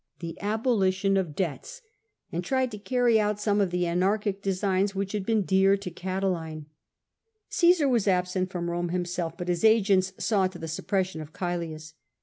THE 0.17 0.29
NEW 0.29 0.33
MONARCHY 0.39 0.61
333 0.63 0.71
abolition 0.73 1.17
of 1.17 1.35
debts— 1.35 1.81
and 2.31 2.43
tried 2.43 2.71
to 2.71 2.79
carry 2.79 3.19
out 3.19 3.39
some 3.39 3.61
of 3.61 3.69
tbe 3.69 3.83
anarchic 3.85 4.41
designs 4.41 4.95
which 4.95 5.11
had 5.11 5.27
been 5.27 5.43
dear 5.43 5.77
to 5.77 5.91
Catiline. 5.91 6.65
Caesar 7.49 7.87
was 7.87 8.07
absent 8.07 8.49
from 8.49 8.71
Rome 8.71 8.89
himself, 8.89 9.37
but 9.37 9.47
his 9.47 9.63
agents 9.63 10.13
saw 10.17 10.47
to 10.47 10.57
the 10.57 10.67
suppression 10.67 11.21
of 11.21 11.33
Caelius. 11.33 11.93